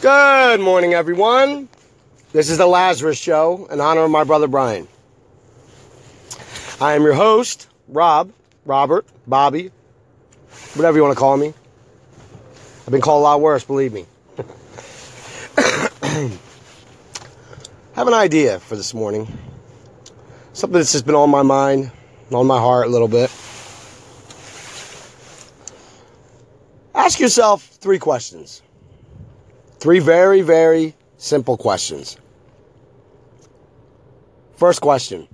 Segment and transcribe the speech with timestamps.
[0.00, 1.68] Good morning, everyone.
[2.32, 4.88] This is the Lazarus Show in honor of my brother Brian.
[6.80, 8.32] I am your host, Rob,
[8.64, 9.70] Robert, Bobby,
[10.72, 11.52] whatever you want to call me.
[12.86, 14.06] I've been called a lot worse, believe me.
[15.58, 16.30] I
[17.92, 19.28] have an idea for this morning.
[20.54, 21.90] Something that's just been on my mind,
[22.32, 23.30] on my heart a little bit.
[26.94, 28.62] Ask yourself three questions.
[29.80, 32.18] Three very, very simple questions.
[34.56, 35.26] First question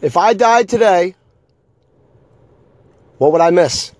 [0.00, 1.16] If I died today,
[3.18, 3.92] what would I miss?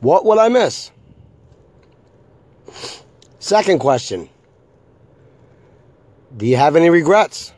[0.00, 0.90] What would I miss?
[3.38, 4.28] Second question
[6.36, 7.54] Do you have any regrets?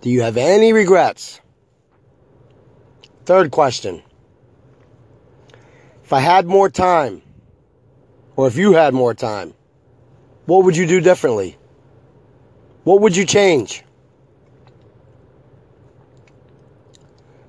[0.00, 1.40] Do you have any regrets?
[3.30, 4.02] Third question.
[6.02, 7.22] If I had more time,
[8.34, 9.54] or if you had more time,
[10.46, 11.56] what would you do differently?
[12.82, 13.84] What would you change?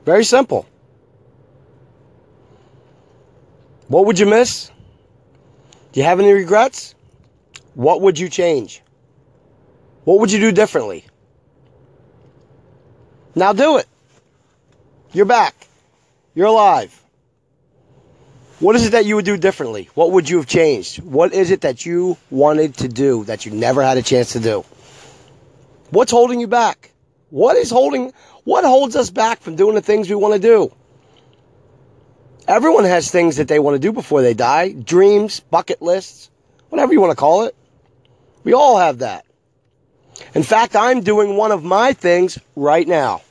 [0.05, 0.67] Very simple.
[3.87, 4.69] What would you miss?
[5.93, 6.93] Do you have any regrets?
[7.73, 8.83] What would you change?
[10.03, 11.05] What would you do differently?
[13.33, 13.87] Now do it.
[15.11, 15.69] You're back.
[16.33, 16.97] You're alive.
[18.59, 19.89] What is it that you would do differently?
[19.95, 21.01] What would you have changed?
[21.01, 24.39] What is it that you wanted to do that you never had a chance to
[24.39, 24.63] do?
[25.89, 26.91] What's holding you back?
[27.31, 30.73] What is holding what holds us back from doing the things we want to do?
[32.47, 36.29] Everyone has things that they want to do before they die, dreams, bucket lists,
[36.69, 37.55] whatever you want to call it.
[38.43, 39.25] We all have that.
[40.35, 43.21] In fact, I'm doing one of my things right now.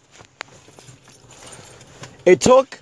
[2.24, 2.78] It took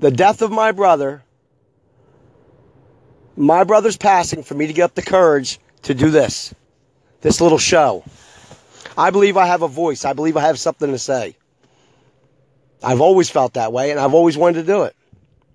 [0.00, 1.22] the death of my brother,
[3.36, 6.54] my brother's passing, for me to get up the courage to do this,
[7.20, 8.04] this little show.
[8.96, 10.04] I believe I have a voice.
[10.04, 11.36] I believe I have something to say.
[12.82, 14.94] I've always felt that way, and I've always wanted to do it.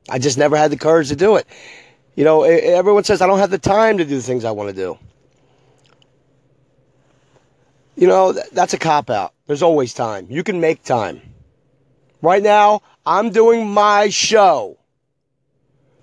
[0.09, 1.47] I just never had the courage to do it.
[2.15, 4.69] You know, everyone says I don't have the time to do the things I want
[4.69, 4.97] to do.
[7.95, 9.33] You know, that's a cop out.
[9.47, 10.27] There's always time.
[10.29, 11.21] You can make time.
[12.23, 14.77] Right now, I'm doing my show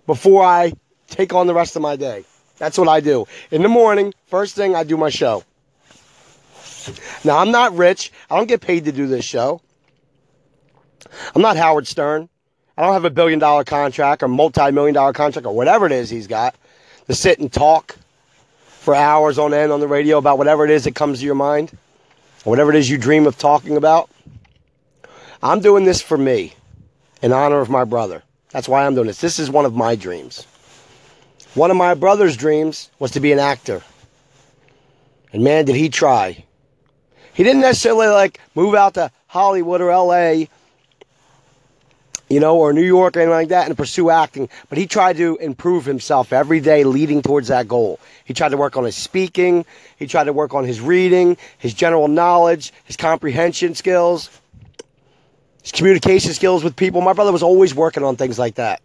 [0.07, 0.75] before I
[1.09, 2.27] take on the rest of my day.
[2.59, 3.27] That's what I do.
[3.51, 5.43] In the morning, first thing, I do my show.
[7.25, 8.13] Now, I'm not rich.
[8.31, 9.63] I don't get paid to do this show.
[11.35, 12.29] I'm not Howard Stern.
[12.77, 15.93] I don't have a billion dollar contract or multi million dollar contract or whatever it
[15.93, 16.55] is he's got
[17.07, 17.97] to sit and talk
[18.67, 21.35] for hours on end on the radio about whatever it is that comes to your
[21.35, 21.73] mind,
[22.45, 24.11] or whatever it is you dream of talking about.
[25.43, 26.55] I'm doing this for me
[27.23, 28.23] in honor of my brother.
[28.51, 29.21] That's why I'm doing this.
[29.21, 30.47] This is one of my dreams.
[31.55, 33.83] One of my brother's dreams was to be an actor.
[35.33, 36.45] And man, did he try.
[37.33, 40.47] He didn't necessarily like move out to Hollywood or LA,
[42.29, 45.17] you know, or New York or anything like that and pursue acting, but he tried
[45.17, 47.99] to improve himself every day leading towards that goal.
[48.25, 49.65] He tried to work on his speaking,
[49.97, 54.40] he tried to work on his reading, his general knowledge, his comprehension skills
[55.63, 57.01] his communication skills with people.
[57.01, 58.81] My brother was always working on things like that.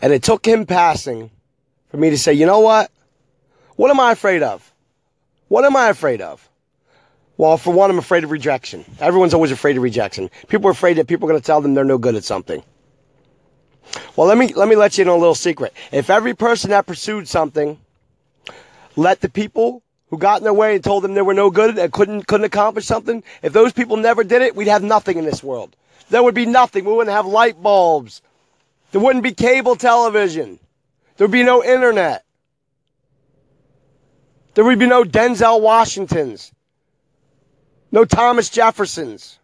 [0.00, 1.30] And it took him passing
[1.88, 2.90] for me to say, you know what?
[3.76, 4.72] What am I afraid of?
[5.48, 6.48] What am I afraid of?
[7.36, 8.84] Well, for one, I'm afraid of rejection.
[9.00, 10.30] Everyone's always afraid of rejection.
[10.48, 12.62] People are afraid that people are going to tell them they're no good at something.
[14.16, 15.72] Well, let me let me let you in a little secret.
[15.92, 17.78] If every person that pursued something
[18.96, 19.82] let the people
[20.14, 22.44] who got in their way and told them they were no good and couldn't couldn't
[22.44, 25.74] accomplish something, if those people never did it, we'd have nothing in this world.
[26.08, 26.84] There would be nothing.
[26.84, 28.22] We wouldn't have light bulbs.
[28.92, 30.60] There wouldn't be cable television.
[31.16, 32.24] There would be no internet.
[34.54, 36.52] There would be no Denzel Washingtons.
[37.90, 39.40] No Thomas Jeffersons.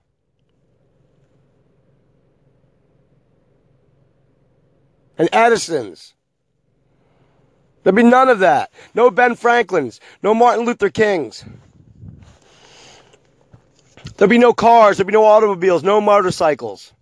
[5.18, 6.14] And Edisons.
[7.82, 8.70] There'd be none of that.
[8.94, 10.00] No Ben Franklins.
[10.22, 11.44] No Martin Luther Kings.
[14.16, 14.96] There'd be no cars.
[14.96, 15.82] There'd be no automobiles.
[15.82, 16.92] No motorcycles.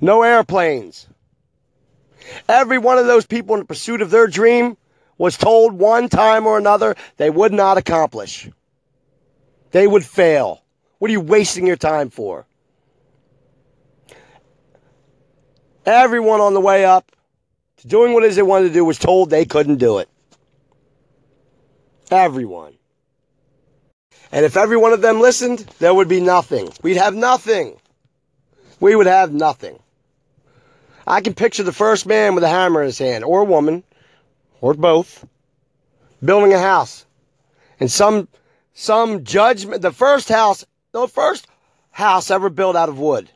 [0.00, 1.06] No airplanes.
[2.48, 4.76] Every one of those people in the pursuit of their dream
[5.16, 8.48] was told one time or another they would not accomplish.
[9.70, 10.62] They would fail.
[10.98, 12.46] What are you wasting your time for?
[15.86, 17.10] Everyone on the way up
[17.80, 20.08] to doing what it is they wanted to do was told they couldn't do it.
[22.10, 22.74] Everyone.
[24.32, 26.70] And if every one of them listened, there would be nothing.
[26.82, 27.76] We'd have nothing.
[28.78, 29.78] We would have nothing.
[31.06, 33.82] I can picture the first man with a hammer in his hand, or a woman,
[34.60, 35.26] or both,
[36.24, 37.04] building a house.
[37.80, 38.28] And some
[38.74, 41.46] some judgment the first house the first
[41.90, 43.28] house ever built out of wood.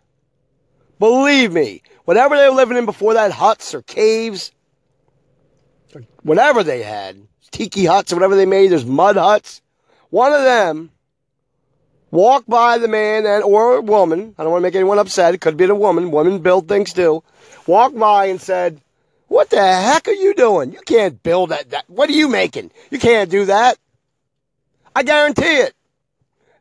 [0.98, 4.52] Believe me, whatever they were living in before that, huts or caves,
[5.94, 7.16] or whatever they had,
[7.50, 9.62] tiki huts or whatever they made, there's mud huts.
[10.10, 10.90] One of them
[12.10, 14.34] walked by the man and or woman.
[14.38, 15.34] I don't want to make anyone upset.
[15.34, 16.10] It could be the woman.
[16.10, 17.22] Women build things too.
[17.66, 18.80] Walked by and said,
[19.28, 20.72] "What the heck are you doing?
[20.72, 21.70] You can't build that.
[21.70, 21.84] that.
[21.88, 22.70] What are you making?
[22.90, 23.78] You can't do that."
[24.94, 25.74] I guarantee it.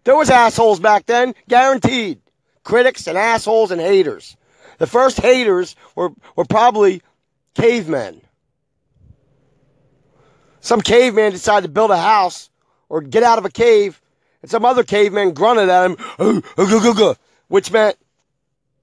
[0.06, 2.20] There was assholes back then, guaranteed.
[2.64, 4.36] Critics and assholes and haters.
[4.84, 7.02] The first haters were, were probably
[7.54, 8.20] cavemen.
[10.60, 12.50] Some caveman decided to build a house
[12.90, 14.02] or get out of a cave
[14.42, 16.44] and some other caveman grunted at him,
[17.48, 17.96] which meant,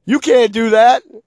[0.07, 1.03] you can't do that.
[1.13, 1.21] You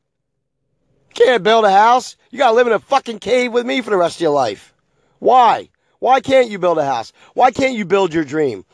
[1.13, 2.17] can't build a house.
[2.31, 4.73] You gotta live in a fucking cave with me for the rest of your life.
[5.19, 5.69] Why?
[5.99, 7.13] Why can't you build a house?
[7.35, 8.65] Why can't you build your dream?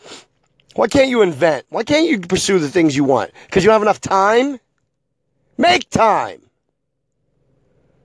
[0.76, 1.66] Why can't you invent?
[1.68, 3.32] Why can't you pursue the things you want?
[3.48, 4.62] Because you don't have enough time?
[5.60, 6.42] Make time.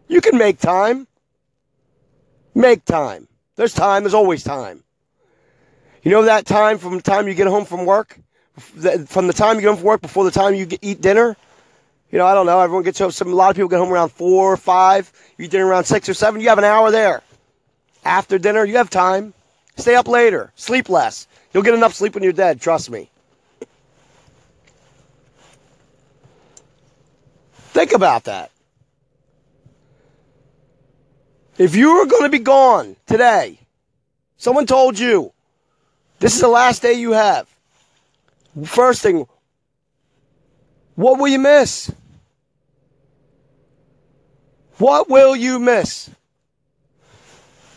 [0.09, 1.07] You can make time.
[2.53, 3.29] Make time.
[3.55, 4.03] There's time.
[4.03, 4.83] There's always time.
[6.03, 8.19] You know that time from the time you get home from work,
[9.07, 11.37] from the time you get home from work before the time you get, eat dinner.
[12.11, 12.59] You know, I don't know.
[12.59, 13.13] Everyone gets home.
[13.13, 15.13] Some a lot of people get home around four or five.
[15.39, 16.41] You eat dinner around six or seven.
[16.41, 17.23] You have an hour there.
[18.05, 19.33] After dinner, you have time.
[19.77, 20.51] Stay up later.
[20.57, 21.29] Sleep less.
[21.53, 22.61] You'll get enough sleep when you're dead.
[22.61, 23.11] Trust me.
[27.75, 28.53] Think about that.
[31.59, 33.59] If you were going to be gone today,
[34.37, 35.33] someone told you
[36.21, 37.49] this is the last day you have.
[38.65, 39.27] First thing,
[40.95, 41.93] what will you miss?
[44.79, 46.09] What will you miss?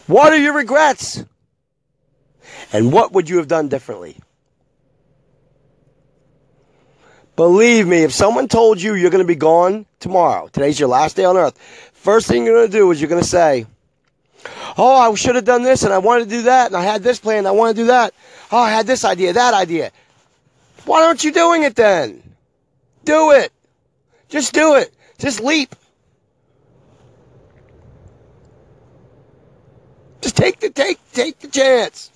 [0.06, 1.26] What are your regrets?
[2.72, 4.18] And what would you have done differently?
[7.38, 11.16] Believe me, if someone told you you're going to be gone tomorrow, today's your last
[11.16, 11.56] day on earth,
[11.94, 13.68] first thing you're going to do is you're going to say,
[14.76, 17.04] Oh, I should have done this and I wanted to do that and I had
[17.04, 18.16] this plan, I want to do that.
[18.52, 19.92] Oh, I had this idea, that idea.
[20.86, 22.24] Why aren't you doing it then?
[23.04, 23.52] Do it.
[24.30, 24.92] Just do it.
[25.20, 25.76] Just leap.
[30.22, 32.10] Just take the take take the chance.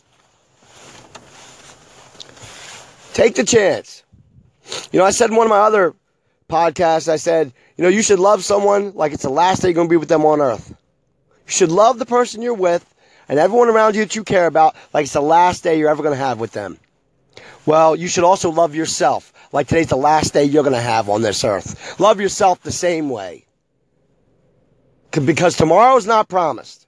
[3.13, 4.00] Take the chance.
[4.91, 5.95] You know, I said in one of my other
[6.49, 9.75] podcasts, I said, you know, you should love someone like it's the last day you're
[9.75, 10.69] going to be with them on earth.
[10.69, 12.85] You should love the person you're with
[13.29, 16.03] and everyone around you that you care about like it's the last day you're ever
[16.03, 16.77] going to have with them.
[17.65, 21.09] Well, you should also love yourself like today's the last day you're going to have
[21.09, 21.99] on this earth.
[21.99, 23.45] Love yourself the same way.
[25.11, 26.87] Because tomorrow is not promised.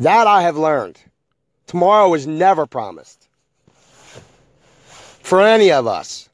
[0.00, 0.98] That I have learned.
[1.66, 3.28] Tomorrow is never promised.
[5.30, 6.28] For any of us.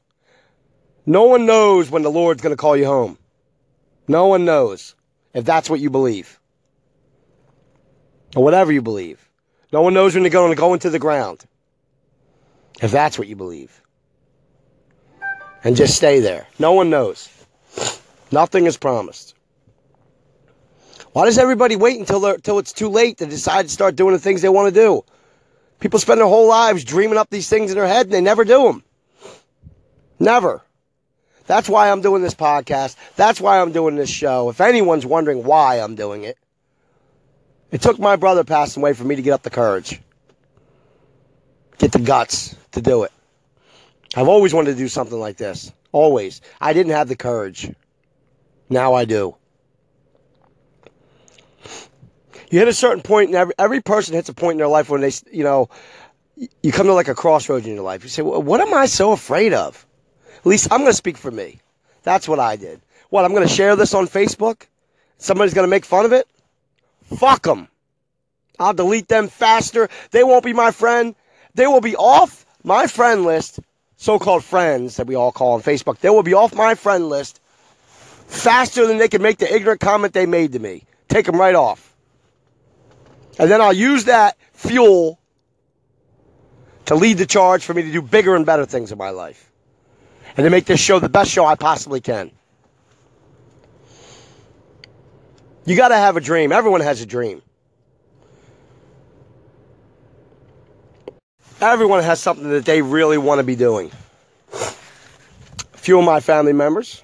[1.05, 3.19] No one knows when the Lord's going to call you home.
[4.07, 4.95] No one knows
[5.35, 6.39] if that's what you believe.
[8.35, 9.29] Or whatever you believe.
[9.71, 11.45] No one knows when you're going to go into the ground.
[12.81, 13.83] If that's what you believe.
[15.63, 16.47] And just stay there.
[16.57, 17.29] No one knows.
[18.31, 19.35] Nothing is promised.
[21.11, 24.19] Why does everybody wait until until it's too late to decide to start doing the
[24.19, 25.05] things they want to do?
[25.79, 28.43] People spend their whole lives dreaming up these things in their head and they never
[28.43, 28.83] do them.
[30.19, 30.63] Never.
[31.45, 32.95] That's why I'm doing this podcast.
[33.15, 34.49] That's why I'm doing this show.
[34.49, 36.37] If anyone's wondering why I'm doing it,
[37.71, 40.01] it took my brother passing away for me to get up the courage,
[41.77, 43.11] get the guts to do it.
[44.15, 45.71] I've always wanted to do something like this.
[45.91, 46.41] Always.
[46.59, 47.71] I didn't have the courage.
[48.69, 49.35] Now I do.
[52.49, 54.89] you hit a certain point, and every, every person hits a point in their life
[54.89, 55.69] when they, you know,
[56.35, 58.03] you come to like a crossroads in your life.
[58.03, 59.86] You say, well, what am I so afraid of?
[60.37, 61.59] At least I'm going to speak for me.
[62.03, 62.81] That's what I did.
[63.09, 64.63] What, I'm going to share this on Facebook?
[65.17, 66.27] Somebody's going to make fun of it?
[67.17, 67.67] Fuck them.
[68.59, 69.89] I'll delete them faster.
[70.11, 71.15] They won't be my friend.
[71.55, 73.59] They will be off my friend list,
[73.97, 75.99] so called friends that we all call on Facebook.
[75.99, 77.39] They will be off my friend list
[78.27, 80.83] faster than they can make the ignorant comment they made to me.
[81.07, 81.95] Take them right off.
[83.39, 85.19] And then I'll use that fuel
[86.85, 89.51] to lead the charge for me to do bigger and better things in my life.
[90.37, 92.29] And to make this show the best show I possibly can.
[95.65, 96.51] You got to have a dream.
[96.51, 97.41] Everyone has a dream.
[101.59, 103.91] Everyone has something that they really want to be doing.
[104.53, 107.01] A few of my family members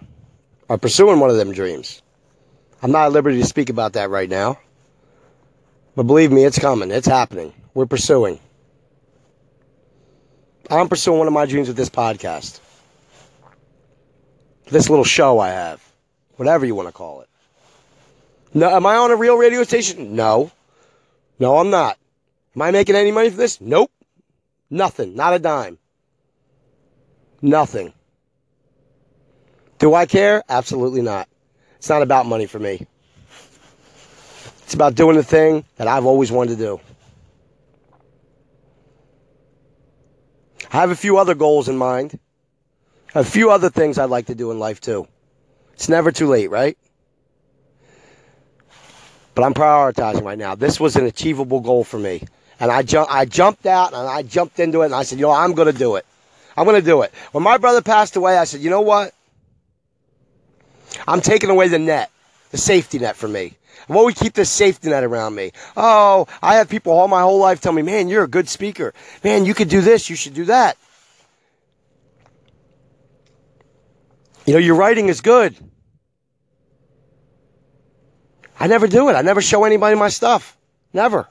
[0.69, 2.03] are pursuing one of them dreams.
[2.83, 4.59] I'm not at liberty to speak about that right now.
[5.95, 6.91] But believe me, it's coming.
[6.91, 7.51] It's happening.
[7.73, 8.39] We're pursuing.
[10.69, 12.59] I'm pursuing one of my dreams with this podcast.
[14.73, 15.87] This little show I have.
[16.37, 17.29] Whatever you want to call it.
[18.55, 20.15] No, am I on a real radio station?
[20.15, 20.51] No.
[21.37, 21.99] No, I'm not.
[22.55, 23.61] Am I making any money for this?
[23.61, 23.91] Nope.
[24.71, 25.15] Nothing.
[25.15, 25.77] Not a dime.
[27.39, 27.93] Nothing.
[29.77, 30.41] Do I care?
[30.49, 31.29] Absolutely not.
[31.75, 32.87] It's not about money for me.
[34.63, 36.79] It's about doing the thing that I've always wanted to do.
[40.71, 42.17] I have a few other goals in mind.
[43.15, 45.07] A few other things I'd like to do in life too.
[45.73, 46.77] It's never too late, right?
[49.35, 50.55] But I'm prioritizing right now.
[50.55, 52.23] This was an achievable goal for me.
[52.59, 55.25] And I, ju- I jumped out and I jumped into it and I said, you
[55.25, 56.05] know, I'm going to do it.
[56.55, 57.11] I'm going to do it.
[57.31, 59.13] When my brother passed away, I said, you know what?
[61.07, 62.11] I'm taking away the net,
[62.51, 63.55] the safety net for me.
[63.89, 65.51] I'm always keep this safety net around me.
[65.75, 68.93] Oh, I have people all my whole life tell me, man, you're a good speaker.
[69.23, 70.77] Man, you could do this, you should do that.
[74.45, 75.55] You know, your writing is good.
[78.59, 79.13] I never do it.
[79.13, 80.57] I never show anybody my stuff.
[80.91, 81.27] Never.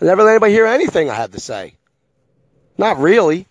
[0.00, 1.74] I never let anybody hear anything I have to say.
[2.78, 3.46] Not really.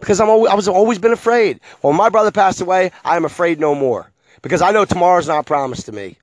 [0.00, 1.60] Because I'm always, I was always been afraid.
[1.80, 4.10] When my brother passed away, I am afraid no more.
[4.42, 6.18] Because I know tomorrow's not promised to me.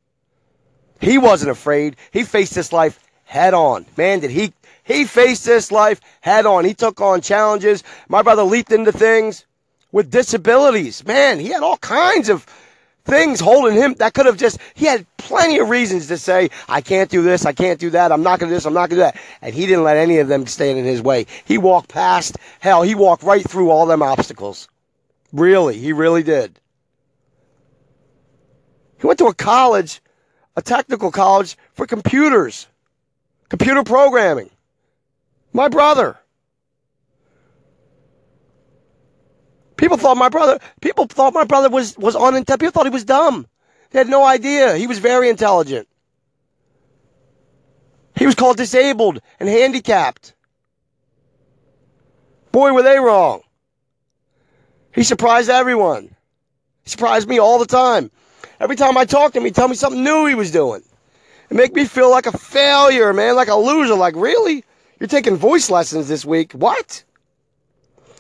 [1.02, 1.96] He wasn't afraid.
[2.12, 3.86] He faced this life head on.
[3.98, 6.66] Man, did he he faced this life head on.
[6.66, 7.84] He took on challenges.
[8.08, 9.46] My brother leaped into things
[9.94, 11.06] with disabilities.
[11.06, 12.46] Man, he had all kinds of
[13.06, 16.80] things holding him that could have just he had plenty of reasons to say i
[16.80, 18.90] can't do this i can't do that i'm not going to do this i'm not
[18.90, 19.18] going to do that.
[19.42, 21.26] And he didn't let any of them stand in his way.
[21.44, 22.82] He walked past hell.
[22.82, 24.70] He walked right through all them obstacles.
[25.34, 26.60] Really he really did.
[29.00, 30.02] He went to a college
[30.56, 32.68] a technical college for computers.
[33.50, 34.50] Computer programming.
[35.52, 36.18] My brother
[39.84, 40.60] People thought my brother.
[40.80, 42.62] People thought my brother was was unintelligent.
[42.62, 43.46] People thought he was dumb.
[43.90, 44.78] They had no idea.
[44.78, 45.90] He was very intelligent.
[48.16, 50.36] He was called disabled and handicapped.
[52.54, 53.42] Boy, were they wrong.
[54.96, 56.16] He surprised everyone.
[56.84, 58.10] He surprised me all the time.
[58.62, 60.82] Every time I talked to him, he'd tell me something new he was doing.
[61.50, 63.96] It make me feel like a failure, man, like a loser.
[63.96, 64.64] Like, really?
[65.02, 66.54] You're taking voice lessons this week?
[66.54, 67.04] What?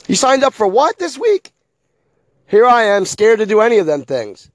[0.10, 1.53] You signed up for what this week?
[2.54, 4.52] Here I am, scared to do any of them things.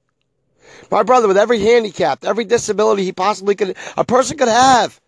[0.88, 5.00] My brother, with every handicap, every disability he possibly could, a person could have.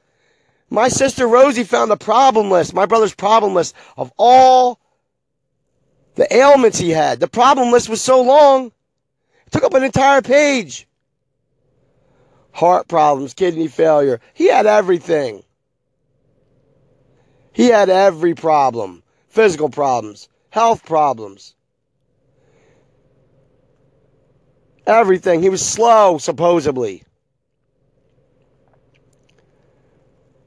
[0.71, 4.81] My sister Rosie found the problem list, my brother's problem list of all
[6.17, 7.21] the ailments he had.
[7.21, 8.73] The problem list was so long,
[9.47, 10.89] it took up an entire page.
[12.51, 14.21] Heart problems, kidney failure.
[14.35, 15.45] He had everything.
[17.53, 21.55] He had every problem physical problems, health problems.
[24.91, 25.41] Everything.
[25.41, 27.05] He was slow, supposedly.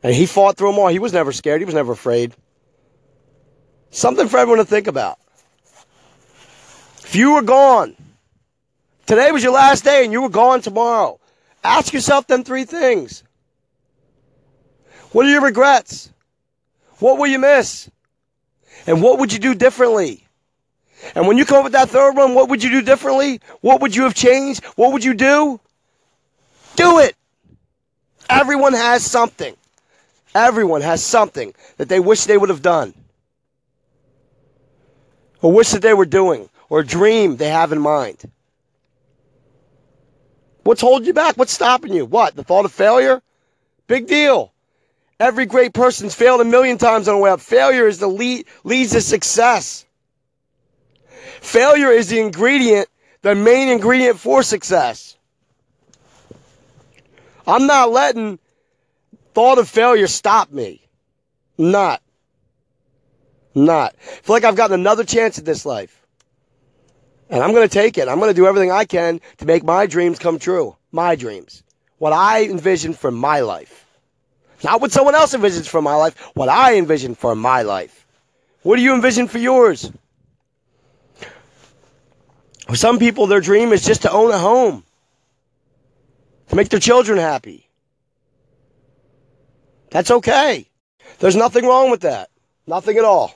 [0.04, 0.90] And he fought through them all.
[0.90, 1.62] He was never scared.
[1.62, 2.34] He was never afraid.
[3.90, 5.18] Something for everyone to think about.
[7.06, 7.96] If you were gone,
[9.06, 11.22] today was your last day and you were gone tomorrow,
[11.64, 13.24] ask yourself them three things.
[15.14, 16.12] What are your regrets?
[17.00, 17.90] What will you miss?
[18.88, 20.28] And what would you do differently?
[21.16, 23.42] And when you come up with that third one, what would you do differently?
[23.62, 24.64] What would you have changed?
[24.76, 25.60] What would you do?
[26.76, 27.16] Do it.
[28.30, 29.56] Everyone has something.
[30.34, 32.94] Everyone has something that they wish they would have done.
[35.42, 36.50] Or wish that they were doing.
[36.70, 38.24] Or a dream they have in mind.
[40.64, 41.36] What's holding you back?
[41.36, 42.06] What's stopping you?
[42.06, 42.36] What?
[42.36, 43.22] The thought of failure?
[43.88, 44.54] Big deal.
[45.20, 47.42] Every great person's failed a million times on the way up.
[47.42, 49.86] Failure is the lead, leads to success.
[51.42, 52.88] Failure is the ingredient,
[53.22, 55.18] the main ingredient for success.
[57.46, 58.40] I'm not letting
[59.34, 60.82] thought of failure stop me.
[61.58, 62.02] Not.
[63.56, 63.96] Not.
[64.00, 66.00] I feel like I've gotten another chance at this life.
[67.30, 68.08] And I'm going to take it.
[68.08, 70.76] I'm going to do everything I can to make my dreams come true.
[70.92, 71.64] My dreams.
[71.98, 73.86] What I envision for my life.
[74.64, 78.06] Not what someone else envisions for my life, what I envision for my life.
[78.62, 79.92] What do you envision for yours?
[82.68, 84.84] For some people, their dream is just to own a home,
[86.50, 87.70] to make their children happy.
[89.92, 90.66] That's okay.
[91.20, 92.30] There's nothing wrong with that.
[92.66, 93.36] Nothing at all.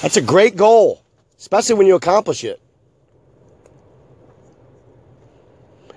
[0.00, 1.02] That's a great goal,
[1.38, 2.60] especially when you accomplish it.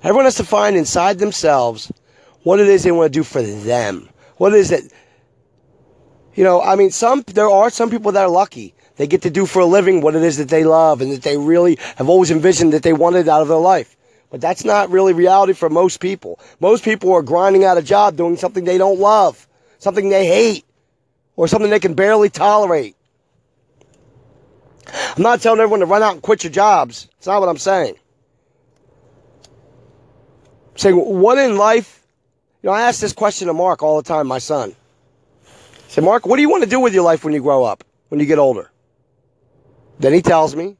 [0.01, 1.91] Everyone has to find inside themselves
[2.43, 4.10] what it is they want to do for them.
[4.38, 4.91] What is it?
[6.36, 8.74] You know, I mean, some there are some people that are lucky.
[9.00, 11.22] They get to do for a living what it is that they love and that
[11.22, 13.96] they really have always envisioned that they wanted out of their life.
[14.29, 16.38] But that's not really reality for most people.
[16.60, 20.65] Most people are grinding out a job doing something they don't love, something they hate,
[21.38, 22.98] or something they can barely tolerate.
[25.15, 27.08] I'm not telling everyone to run out and quit your jobs.
[27.20, 27.96] It's not what I'm saying.
[30.72, 32.06] I'm saying, what in life?
[32.62, 34.75] You know, I ask this question to Mark all the time, my son.
[35.46, 37.63] I say, Mark, what do you want to do with your life when you grow
[37.63, 38.70] up, when you get older?
[40.00, 40.77] Then he tells me.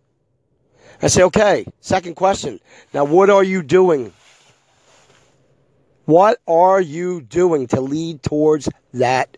[1.02, 2.60] I say, okay, second question.
[2.94, 4.12] Now, what are you doing?
[6.06, 9.38] What are you doing to lead towards that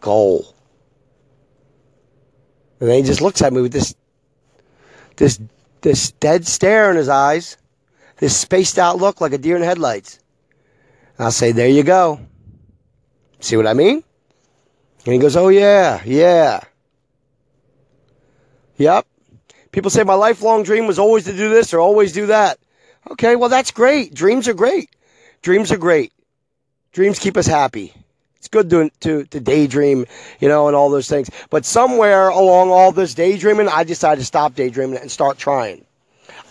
[0.00, 0.54] goal?
[2.80, 3.94] And then he just looks at me with this,
[5.16, 5.40] this,
[5.82, 7.56] this dead stare in his eyes,
[8.16, 10.18] this spaced out look like a deer in headlights.
[11.18, 12.20] And I'll say, there you go.
[13.40, 14.02] See what I mean?
[15.04, 16.60] And he goes, oh yeah, yeah.
[18.76, 19.06] Yep.
[19.72, 22.58] People say my lifelong dream was always to do this or always do that.
[23.10, 24.14] Okay, well, that's great.
[24.14, 24.90] Dreams are great.
[25.42, 26.12] Dreams are great.
[26.92, 27.92] Dreams keep us happy.
[28.36, 30.06] It's good to, to, to daydream,
[30.38, 31.30] you know, and all those things.
[31.50, 35.84] But somewhere along all this daydreaming, I decided to stop daydreaming and start trying.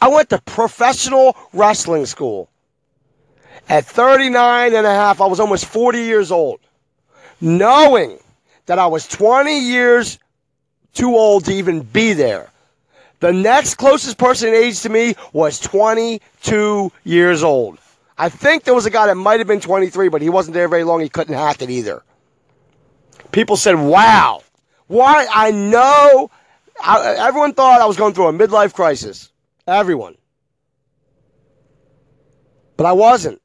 [0.02, 2.50] I went to professional wrestling school.
[3.70, 6.60] At 39 and a half, I was almost 40 years old,
[7.40, 8.20] knowing
[8.66, 10.20] that I was 20 years
[10.94, 12.50] too old to even be there.
[13.20, 17.80] The next closest person in age to me was 22 years old.
[18.18, 20.68] I think there was a guy that might have been 23, but he wasn't there
[20.68, 21.00] very long.
[21.00, 22.04] He couldn't hack it either.
[23.32, 24.44] People said, wow.
[24.88, 25.26] Why?
[25.34, 26.30] I know.
[26.84, 29.32] I, everyone thought I was going through a midlife crisis.
[29.66, 30.16] Everyone.
[32.76, 33.42] But I wasn't.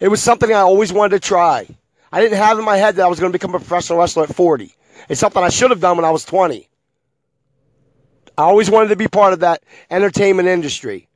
[0.00, 1.68] It was something I always wanted to try.
[2.10, 4.22] I didn't have in my head that I was going to become a professional wrestler
[4.22, 4.74] at 40.
[5.10, 6.69] It's something I should have done when I was 20.
[8.38, 11.08] I always wanted to be part of that entertainment industry.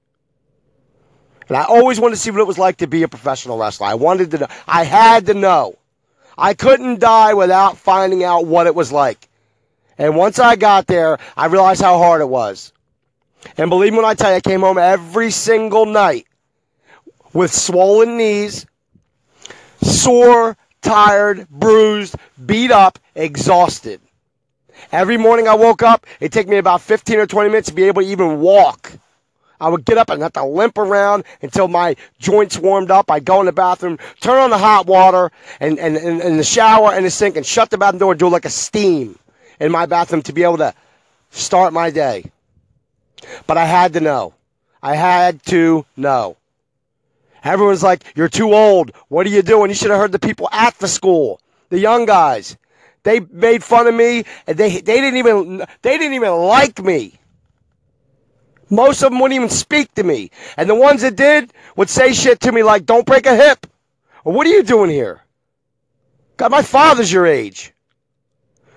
[1.48, 3.86] And I always wanted to see what it was like to be a professional wrestler.
[3.86, 4.46] I wanted to know.
[4.66, 5.78] I had to know.
[6.36, 9.28] I couldn't die without finding out what it was like.
[9.98, 12.72] And once I got there, I realized how hard it was.
[13.56, 16.26] And believe me when I tell you, I came home every single night
[17.32, 18.66] with swollen knees,
[19.82, 24.00] sore, tired, bruised, beat up, exhausted.
[24.92, 27.84] Every morning I woke up, it'd take me about 15 or 20 minutes to be
[27.84, 28.92] able to even walk.
[29.60, 33.10] I would get up and have to limp around until my joints warmed up.
[33.10, 36.44] I'd go in the bathroom, turn on the hot water and, and, and, and the
[36.44, 39.18] shower and the sink and shut the bathroom door and do like a steam
[39.60, 40.74] in my bathroom to be able to
[41.30, 42.30] start my day.
[43.46, 44.34] But I had to know.
[44.82, 46.36] I had to know.
[47.42, 48.90] Everyone's like, you're too old.
[49.08, 49.70] What are you doing?
[49.70, 52.56] You should have heard the people at the school, the young guys.
[53.04, 57.20] They made fun of me, and they they didn't even they didn't even like me.
[58.70, 62.12] Most of them wouldn't even speak to me, and the ones that did would say
[62.12, 63.66] shit to me like, "Don't break a hip,"
[64.24, 65.22] or "What are you doing here?"
[66.36, 67.72] God, my father's your age.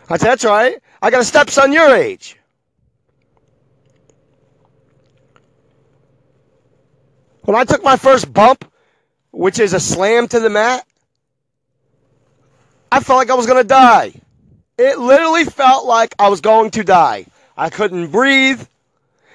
[0.10, 0.78] I said, "That's right.
[1.02, 2.38] I got a stepson your age."
[7.44, 8.70] When I took my first bump,
[9.32, 10.87] which is a slam to the mat,
[12.91, 14.13] I felt like I was going to die.
[14.78, 17.26] It literally felt like I was going to die.
[17.58, 18.62] I couldn't breathe.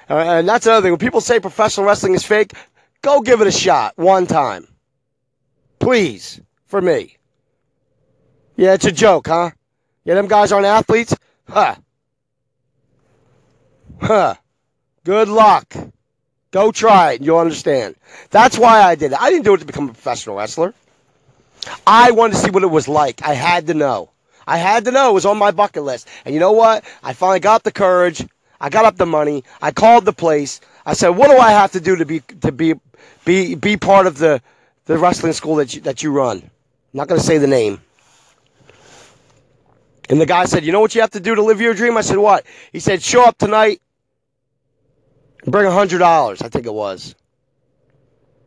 [0.08, 0.92] Uh, and that's another thing.
[0.92, 2.52] When people say professional wrestling is fake,
[3.02, 4.66] go give it a shot one time.
[5.78, 7.16] Please, for me.
[8.56, 9.50] Yeah, it's a joke, huh?
[10.04, 11.16] Yeah, them guys aren't athletes?
[11.48, 11.74] Huh.
[14.00, 14.34] Huh.
[15.04, 15.74] Good luck.
[16.52, 17.96] Go try it and you'll understand.
[18.30, 19.20] That's why I did it.
[19.20, 20.74] I didn't do it to become a professional wrestler.
[21.86, 23.22] I wanted to see what it was like.
[23.22, 24.10] I had to know.
[24.46, 25.10] I had to know.
[25.10, 26.08] It was on my bucket list.
[26.24, 26.84] And you know what?
[27.02, 28.26] I finally got the courage.
[28.60, 29.44] I got up the money.
[29.60, 30.60] I called the place.
[30.86, 32.74] I said, "What do I have to do to be to be
[33.24, 34.40] be be part of the
[34.86, 36.50] the wrestling school that you, that you run?" I'm
[36.92, 37.80] not going to say the name.
[40.08, 41.96] And the guy said, "You know what you have to do to live your dream?"
[41.96, 43.80] I said, "What?" He said, "Show up tonight
[45.46, 46.42] bring a hundred dollars.
[46.42, 47.14] I think it was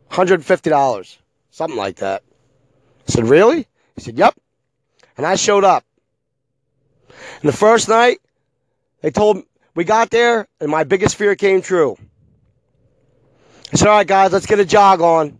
[0.08, 1.18] hundred fifty dollars,
[1.50, 2.22] something like that."
[3.08, 3.66] I said, Really?
[3.94, 4.34] He said, Yep.
[5.16, 5.84] And I showed up.
[7.40, 8.18] And the first night,
[9.02, 9.42] they told
[9.74, 11.96] we got there, and my biggest fear came true.
[13.72, 15.28] I said, All right, guys, let's get a jog on.
[15.28, 15.32] I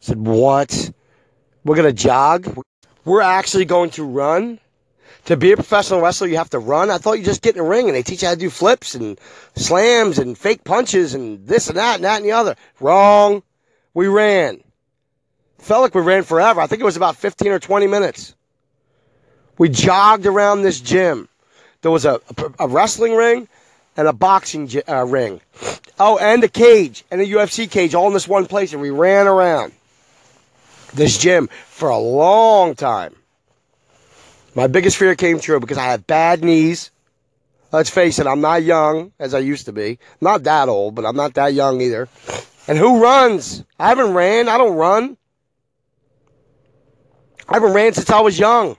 [0.00, 0.90] said, What?
[1.64, 2.56] We're going to jog?
[3.04, 4.58] we're actually going to run.
[5.26, 6.90] To be a professional wrestler, you have to run.
[6.90, 8.48] I thought you just get in the ring and they teach you how to do
[8.48, 9.20] flips and
[9.54, 12.56] slams and fake punches and this and that and that and the other.
[12.80, 13.42] Wrong.
[13.92, 14.62] We ran.
[15.60, 16.60] Felt like we ran forever.
[16.60, 18.34] I think it was about 15 or 20 minutes.
[19.58, 21.28] We jogged around this gym.
[21.82, 22.20] There was a,
[22.58, 23.48] a, wrestling ring
[23.96, 25.40] and a boxing uh, ring.
[25.98, 28.72] Oh, and a cage and a UFC cage all in this one place.
[28.72, 29.72] And we ran around
[30.94, 33.14] this gym for a long time.
[34.54, 36.90] My biggest fear came true because I have bad knees.
[37.70, 39.98] Let's face it, I'm not young as I used to be.
[40.20, 42.08] not that old, but I'm not that young either.
[42.66, 43.62] And who runs?
[43.78, 44.48] I haven't ran.
[44.48, 45.16] I don't run.
[47.50, 48.76] I haven't ran since I was young.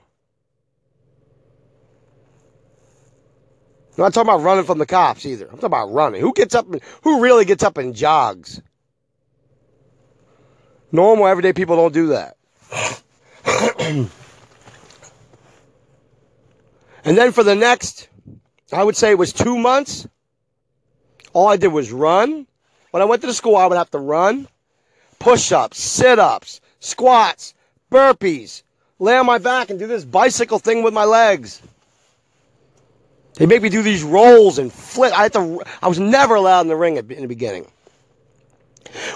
[3.90, 5.44] I'm not talking about running from the cops either.
[5.44, 6.22] I'm talking about running.
[6.22, 6.72] Who gets up?
[6.72, 8.62] And, who really gets up and jogs?
[10.90, 12.38] Normal, everyday people don't do that.
[17.04, 18.08] and then for the next,
[18.72, 20.08] I would say it was two months,
[21.34, 22.46] all I did was run.
[22.90, 24.48] When I went to the school, I would have to run,
[25.18, 27.52] push ups, sit ups, squats,
[27.92, 28.62] burpees,
[28.98, 31.62] lay on my back and do this bicycle thing with my legs.
[33.34, 35.12] They make me do these rolls and flip.
[35.12, 35.62] I had to.
[35.82, 37.66] I was never allowed in the ring in the beginning.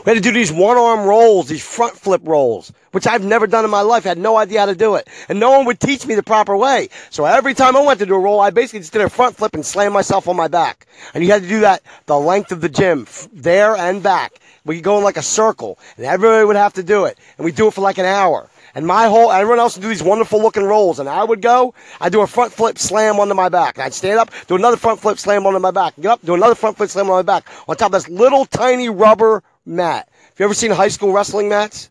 [0.05, 3.47] We had to do these one arm rolls, these front flip rolls, which I've never
[3.47, 4.07] done in my life.
[4.07, 5.07] I had no idea how to do it.
[5.29, 6.89] And no one would teach me the proper way.
[7.11, 9.37] So every time I went to do a roll, I basically just did a front
[9.37, 10.87] flip and slammed myself on my back.
[11.13, 14.33] And you had to do that the length of the gym, there and back.
[14.65, 17.19] We go in like a circle, and everybody would have to do it.
[17.37, 18.49] And we do it for like an hour.
[18.77, 20.99] And my whole, everyone else would do these wonderful looking rolls.
[20.99, 23.79] And I would go, I'd do a front flip slam onto my back.
[23.79, 25.95] And I'd stand up, do another front flip slam onto my back.
[25.97, 27.49] Get up, do another front flip slam on my back.
[27.67, 30.11] On top of this little tiny rubber mat.
[30.11, 31.89] Have you ever seen high school wrestling mats?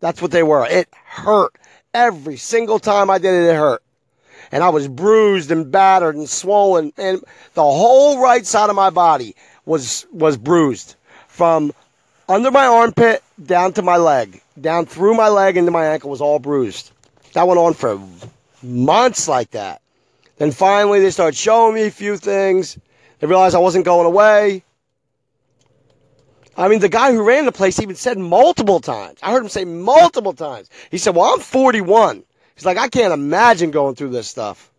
[0.00, 0.66] That's what they were.
[0.66, 1.54] It hurt.
[1.92, 3.82] Every single time I did it, it hurt.
[4.50, 6.94] And I was bruised and battered and swollen.
[6.96, 10.96] And the whole right side of my body was, was bruised
[11.28, 11.74] from
[12.26, 16.20] under my armpit down to my leg down through my leg into my ankle was
[16.20, 16.92] all bruised.
[17.32, 18.00] That went on for
[18.62, 19.80] months like that.
[20.36, 22.78] Then finally they started showing me a few things.
[23.18, 24.64] They realized I wasn't going away.
[26.56, 29.18] I mean, the guy who ran the place even said multiple times.
[29.22, 30.68] I heard him say multiple times.
[30.90, 32.24] He said, Well, I'm 41.
[32.54, 34.70] He's like, I can't imagine going through this stuff.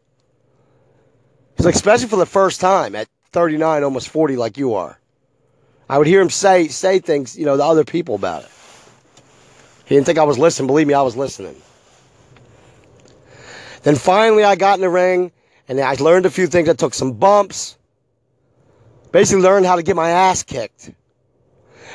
[1.57, 4.99] He's like, especially for the first time at 39, almost 40, like you are.
[5.89, 8.49] I would hear him say say things, you know, to other people about it.
[9.93, 10.65] He didn't think I was listening.
[10.65, 11.55] Believe me, I was listening.
[13.83, 15.31] Then finally, I got in the ring
[15.67, 16.67] and I learned a few things.
[16.67, 17.77] I took some bumps.
[19.11, 20.89] Basically, learned how to get my ass kicked.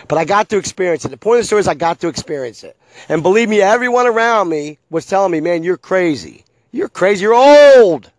[0.06, 1.08] But I got to experience it.
[1.08, 2.76] The point of the story is I got to experience it.
[3.08, 6.44] And believe me, everyone around me was telling me, man, you're crazy.
[6.70, 7.22] You're crazy.
[7.22, 8.12] You're old.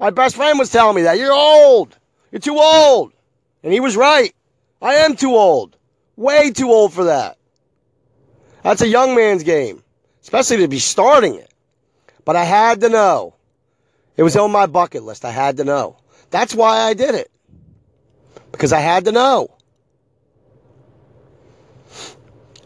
[0.00, 1.16] My best friend was telling me that.
[1.16, 1.96] You're old.
[2.32, 3.12] You're too old.
[3.62, 4.34] And he was right.
[4.80, 5.76] I am too old.
[6.16, 7.38] Way too old for that.
[8.62, 9.82] That's a young man's game,
[10.22, 11.52] especially to be starting it.
[12.24, 13.34] But I had to know.
[14.16, 15.24] It was on my bucket list.
[15.24, 15.96] I had to know.
[16.30, 17.30] That's why I did it.
[18.52, 19.56] Because I had to know.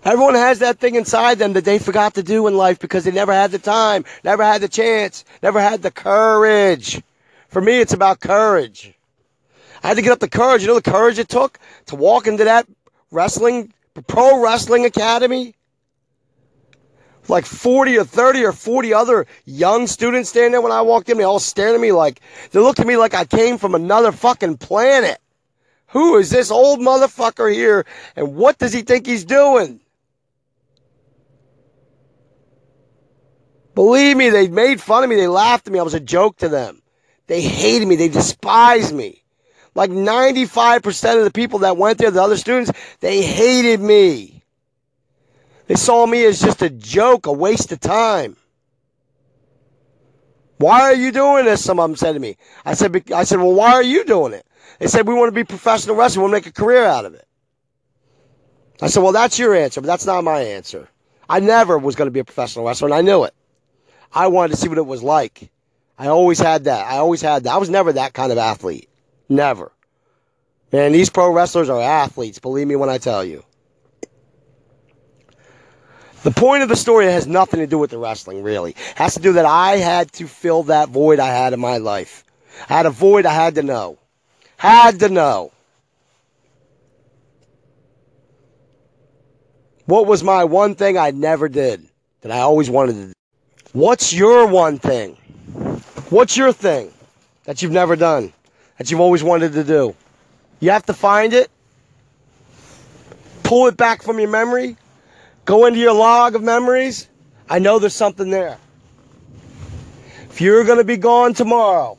[0.04, 3.10] Everyone has that thing inside them that they forgot to do in life because they
[3.10, 7.02] never had the time, never had the chance, never had the courage.
[7.48, 8.94] For me, it's about courage.
[9.82, 10.62] I had to get up the courage.
[10.62, 12.68] You know the courage it took to walk into that
[13.10, 13.72] wrestling,
[14.06, 15.56] pro wrestling academy?
[17.28, 21.18] Like 40 or 30 or 40 other young students standing there when I walked in.
[21.18, 24.12] They all staring at me like, they looked at me like I came from another
[24.12, 25.18] fucking planet.
[25.88, 27.86] Who is this old motherfucker here
[28.16, 29.80] and what does he think he's doing?
[33.74, 35.16] Believe me, they made fun of me.
[35.16, 35.78] They laughed at me.
[35.78, 36.80] I was a joke to them.
[37.26, 37.96] They hated me.
[37.96, 39.22] They despised me.
[39.74, 44.35] Like 95% of the people that went there, the other students, they hated me.
[45.66, 48.36] They saw me as just a joke, a waste of time.
[50.58, 51.62] Why are you doing this?
[51.62, 52.36] Some of them said to me.
[52.64, 54.46] I said, I said, well, why are you doing it?
[54.78, 56.18] They said, we want to be professional wrestlers.
[56.18, 57.26] We want to make a career out of it.
[58.80, 60.88] I said, well, that's your answer, but that's not my answer.
[61.28, 63.34] I never was going to be a professional wrestler, and I knew it.
[64.12, 65.50] I wanted to see what it was like.
[65.98, 66.86] I always had that.
[66.86, 67.54] I always had that.
[67.54, 68.88] I was never that kind of athlete.
[69.28, 69.72] Never.
[70.72, 72.38] Man, these pro wrestlers are athletes.
[72.38, 73.44] Believe me when I tell you.
[76.26, 78.72] The point of the story has nothing to do with the wrestling, really.
[78.72, 81.76] It has to do that I had to fill that void I had in my
[81.78, 82.24] life.
[82.68, 83.96] I had a void I had to know.
[84.56, 85.52] Had to know.
[89.84, 91.88] What was my one thing I never did
[92.22, 93.12] that I always wanted to do?
[93.72, 95.12] What's your one thing?
[96.10, 96.92] What's your thing
[97.44, 98.32] that you've never done,
[98.78, 99.94] that you've always wanted to do?
[100.58, 101.52] You have to find it,
[103.44, 104.76] pull it back from your memory,
[105.46, 107.08] go into your log of memories.
[107.48, 108.58] I know there's something there.
[110.28, 111.96] If you're going to be gone tomorrow,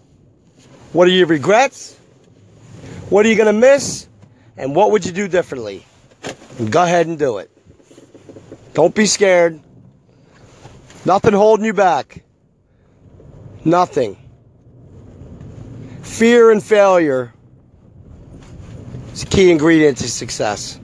[0.93, 1.95] what are your regrets?
[3.09, 4.07] What are you going to miss?
[4.57, 5.83] And what would you do differently?
[6.69, 7.49] Go ahead and do it.
[8.73, 9.59] Don't be scared.
[11.05, 12.23] Nothing holding you back.
[13.63, 14.17] Nothing.
[16.03, 17.33] Fear and failure
[19.13, 20.79] is a key ingredient to success.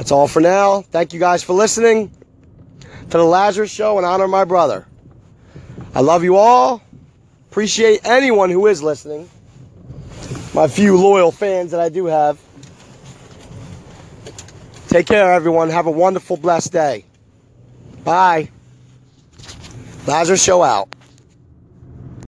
[0.00, 0.80] That's all for now.
[0.80, 2.10] Thank you guys for listening
[2.80, 4.86] to the Lazarus Show in honor of my brother.
[5.94, 6.82] I love you all.
[7.50, 9.28] Appreciate anyone who is listening.
[10.54, 12.40] My few loyal fans that I do have.
[14.88, 15.68] Take care, everyone.
[15.68, 17.04] Have a wonderful, blessed day.
[18.02, 18.48] Bye.
[20.06, 20.88] Lazarus Show out.